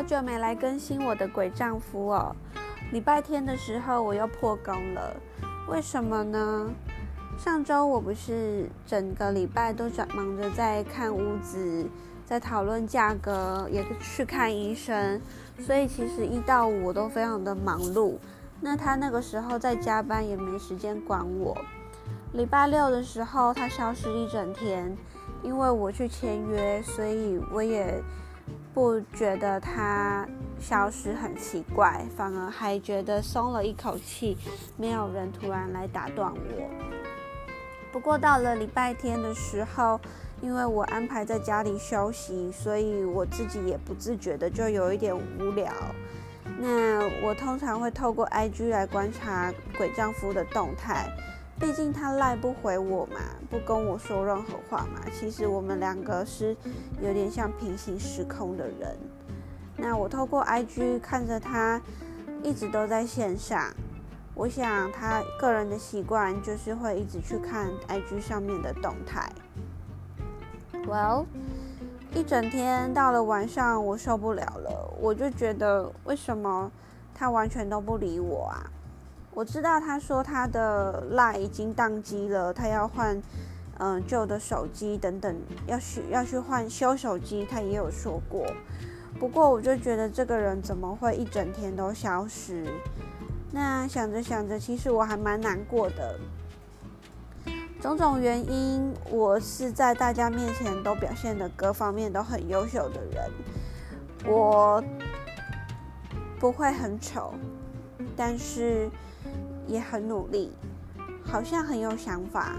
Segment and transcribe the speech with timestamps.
[0.00, 2.34] 好久没来更新我的鬼丈夫哦。
[2.90, 5.14] 礼拜天的时候我又破功了，
[5.68, 6.70] 为什么呢？
[7.38, 11.86] 上周我不是整个礼拜都在忙着在看屋子，
[12.24, 15.20] 在讨论价格，也去看医生，
[15.58, 18.16] 所以其实一到五我都非常的忙碌。
[18.58, 21.54] 那他那个时候在加班，也没时间管我。
[22.32, 24.96] 礼拜六的时候他消失一整天，
[25.42, 28.02] 因为我去签约，所以我也。
[28.80, 30.26] 不觉得他
[30.58, 34.38] 消失很奇怪，反而还觉得松了一口气，
[34.78, 36.70] 没有人突然来打断我。
[37.92, 40.00] 不过到了礼拜天的时候，
[40.40, 45.70] 因为我安排在家里休息，所以我自己也不自觉的就有一点无聊。
[46.58, 51.06] 那我通常会透过 IG 来观察鬼丈夫的动态。
[51.60, 55.02] 毕竟他赖不回我嘛，不跟我说任何话嘛。
[55.12, 56.56] 其实我们两个是
[57.02, 58.96] 有点像平行时空的人。
[59.76, 61.80] 那我透过 IG 看着他
[62.42, 63.72] 一直都在线上，
[64.34, 69.30] 我想他个人的习惯就是会一直去看 IG 上面的动态。
[70.86, 71.26] Well，
[72.14, 76.72] 一整天到了晚上我受不了了，我就觉得为什么
[77.14, 78.64] 他完全都不理我啊？
[79.32, 83.22] 我知道他说他的 line 已经宕机了，他要换
[83.78, 85.34] 嗯旧的手机等等，
[85.66, 88.44] 要去要去换修手机，他也有说过。
[89.20, 92.66] 不过我就觉得这个人怎么会一整天都消失？
[93.52, 96.18] 那想着想着，其实我还蛮难过的。
[97.80, 103.30] 种种原因，我是在大家面前都表现的各方面都很优秀的人，
[104.26, 104.82] 我
[106.38, 107.32] 不会很丑，
[108.16, 108.90] 但是。
[109.70, 110.50] 也很努力，
[111.24, 112.56] 好像很有想法，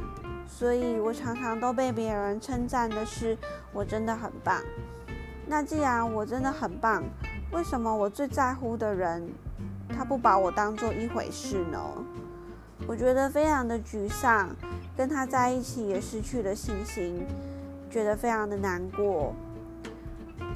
[0.48, 3.38] 所以我常常都被别人称赞的是
[3.74, 4.62] 我真的很棒。
[5.46, 7.04] 那既然我真的很棒，
[7.52, 9.30] 为什么我最在乎的人
[9.90, 11.78] 他不把我当做一回事呢？
[12.88, 14.50] 我觉得非常的沮丧，
[14.96, 17.28] 跟他在一起也失去了信心，
[17.90, 19.34] 觉得非常的难过。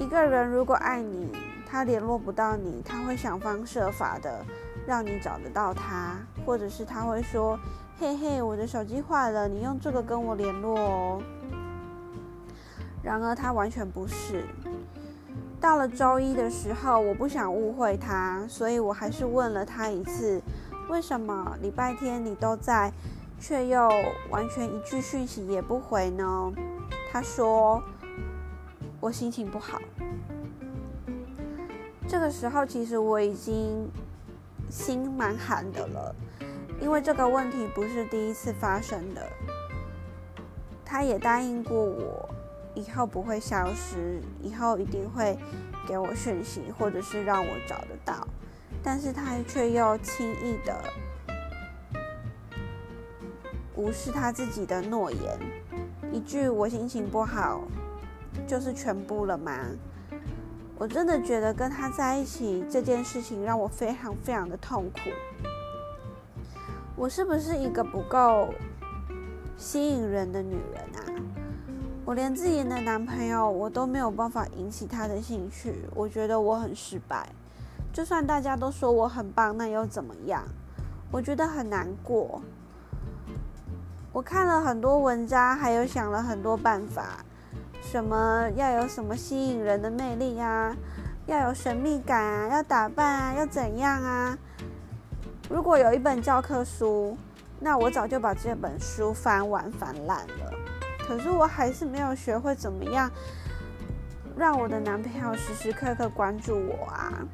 [0.00, 1.30] 一个人如果爱你，
[1.68, 4.44] 他联络不到你，他会想方设法的。
[4.86, 7.58] 让你找得到他，或者是他会说
[7.98, 11.22] ：“嘿嘿，我的手机坏了，你用这个跟我联络哦。”
[13.02, 14.44] 然而他完全不是。
[15.60, 20.40] 到了周一的时候，我不想误会他，所以我还是问了他一次
[20.88, 22.92] ：“为什么礼拜天你都在，
[23.40, 23.90] 却又
[24.30, 26.52] 完全一句讯息也不回呢？”
[27.10, 27.82] 他说
[29.00, 29.80] ：“我心情不好。”
[32.06, 33.90] 这个时候，其实我已经。
[34.70, 36.14] 心蛮寒的了，
[36.80, 39.26] 因为这个问题不是第一次发生的。
[40.84, 42.28] 他也答应过我，
[42.74, 45.36] 以后不会消失，以后一定会
[45.86, 48.26] 给我讯息，或者是让我找得到。
[48.82, 50.74] 但是他却又轻易的
[53.74, 55.38] 无视他自己的诺言，
[56.12, 57.64] 一句“我心情不好”
[58.46, 59.58] 就是全部了吗？
[60.78, 65.10] 我真的觉得跟他在一起这件事情让我非常非常的痛苦。
[66.94, 68.52] 我是不是一个不够
[69.56, 71.00] 吸引人的女人啊？
[72.04, 77.26] 我连自己的男朋友我都没有办法引起他的兴趣，我觉得我很失败。
[77.92, 80.44] 就算大家都说我很棒，那又怎么样？
[81.10, 82.42] 我觉得很难过。
[84.12, 87.24] 我看了很多文章，还有想了很多办法。
[87.82, 90.76] 什么要有什么吸引人的魅力啊？
[91.26, 92.48] 要有神秘感啊？
[92.48, 93.34] 要打扮啊？
[93.34, 94.36] 要怎样啊？
[95.48, 97.16] 如果有一本教科书，
[97.60, 100.52] 那我早就把这本书翻完翻烂了。
[101.06, 103.08] 可是我还是没有学会怎么样
[104.36, 107.24] 让我的男朋友时时刻刻关注我啊！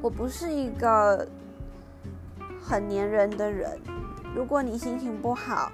[0.00, 1.26] 我不是一个
[2.62, 3.78] 很粘人的人。
[4.34, 5.70] 如果你心情不好，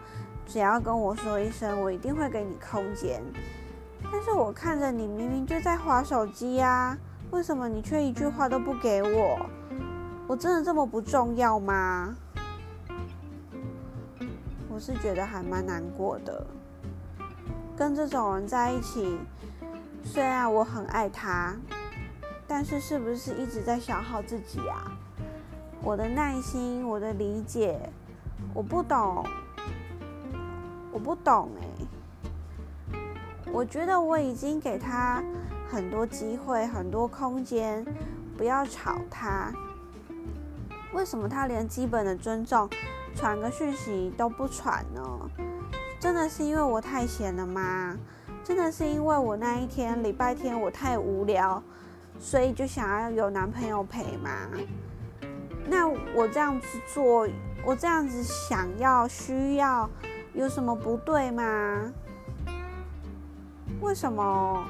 [0.51, 3.23] 只要跟我说一声，我一定会给你空间。
[4.03, 6.99] 但是我看着你明明就在划手机呀，
[7.31, 9.47] 为什么你却一句话都不给我？
[10.27, 12.17] 我真的这么不重要吗？
[14.69, 16.45] 我是觉得还蛮难过的。
[17.77, 19.21] 跟这种人在一起，
[20.03, 21.55] 虽然我很爱他，
[22.49, 24.99] 但是是不是一直在消耗自己啊？
[25.81, 27.79] 我的耐心，我的理解，
[28.53, 29.25] 我不懂。
[30.93, 32.99] 我不懂哎，
[33.53, 35.23] 我觉得我已经给他
[35.71, 37.85] 很多机会，很多空间，
[38.37, 39.53] 不要吵他。
[40.93, 42.69] 为什么他连基本的尊重，
[43.15, 45.03] 传个讯息都不传呢？
[46.01, 47.97] 真的是因为我太闲了吗？
[48.43, 51.63] 真的是因为我那一天礼拜天我太无聊，
[52.19, 54.31] 所以就想要有男朋友陪吗？
[55.69, 57.29] 那我这样子做，
[57.65, 59.89] 我这样子想要需要，
[60.35, 61.93] 有什么不对吗？
[63.81, 64.65] 为什么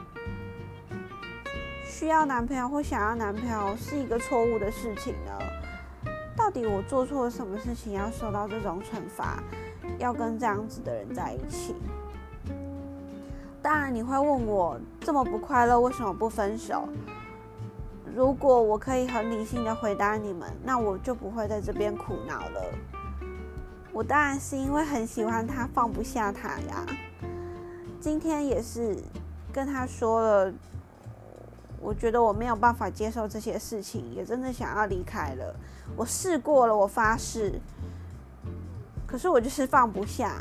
[1.85, 5.33] 需要男朋友或想要男朋友是一个错误的事情呢？
[6.37, 9.43] 到底我做错了什么事情要受到这种惩罚，
[9.99, 11.75] 要跟这样子的人在一起？
[13.61, 16.89] 当然你会问我，这么不快乐为什么不分手？
[18.17, 22.63] 如果我可以很理性的回答你们，那我就不会在这边苦恼了。
[23.93, 26.87] 我当然是因为很喜欢他，放不下他呀。
[28.01, 28.97] 今天也是
[29.53, 30.53] 跟他说了，
[31.81, 35.55] 我觉得我没有办法接受这些事情，也真的想要离开了。
[35.97, 37.61] 我试过了，我发誓，
[39.07, 40.37] 可是我就是放不下。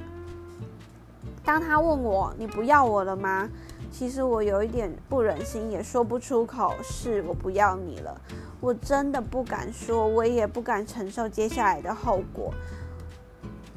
[1.44, 3.50] 当他问我你不要我了吗？
[3.92, 8.22] 其实我有一点不忍心，也说不出口，是我不要你了。
[8.62, 12.54] 我真的不敢说，我也不敢承受接下来的后果。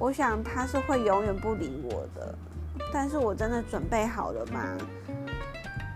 [0.02, 2.34] 我想他是会永远不理我的，
[2.92, 4.76] 但是我真的准备好了吗？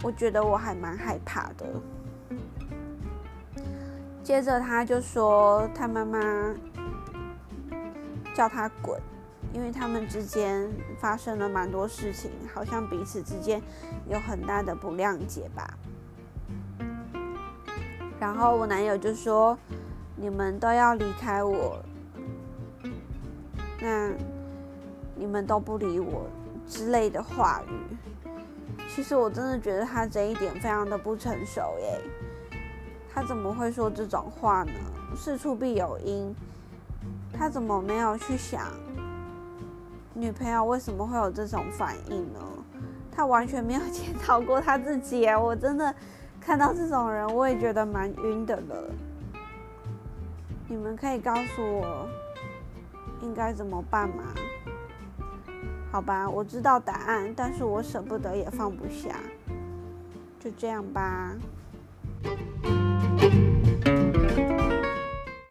[0.01, 1.67] 我觉得我还蛮害怕的。
[4.23, 6.21] 接着他就说，他妈妈
[8.33, 8.97] 叫他滚。
[9.53, 10.71] 因为他们之间
[11.01, 13.61] 发生了蛮多事情，好像彼此之间
[14.07, 15.77] 有很大的不谅解吧。
[18.21, 19.59] 然后我男友就说
[20.15, 21.83] ：“你们都要离开我，
[23.81, 24.11] 那
[25.15, 26.27] 你们都不理我
[26.67, 27.97] 之类的话语。”
[28.89, 32.01] 其实我真的觉得他这一点非常的不成熟耶。
[33.13, 34.73] 他怎么会说这种话呢？
[35.17, 36.35] 事出必有因，
[37.33, 38.63] 他怎么没有去想？
[40.15, 42.41] 女朋友为什么会有这种反应呢？
[43.11, 45.95] 他完全没有检讨过他自己我真的
[46.41, 48.91] 看到这种人，我也觉得蛮晕的了。
[50.69, 52.09] 你们可以告诉我
[53.23, 54.25] 应该怎么办嘛？
[55.91, 59.17] 好吧，我知道答案，但是我舍不得也放不下，
[60.39, 61.35] 就这样吧。